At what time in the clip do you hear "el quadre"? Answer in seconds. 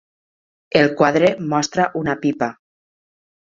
0.79-1.29